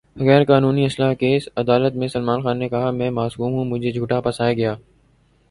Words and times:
غیر 0.17 0.43
قانونی 0.43 0.85
اسلحہ 0.85 1.13
کیس: 1.15 1.47
عدالت 1.57 1.95
میں 1.95 2.07
سلمان 2.07 2.41
خان 2.43 2.57
نے 2.59 2.69
کہا: 2.69 2.89
میں 2.91 3.09
معصوم 3.11 3.53
ہوں، 3.53 3.65
مجھے 3.71 3.91
جھوٹا 3.91 4.19
پھنسایا 4.21 4.53
گیا 4.53 4.75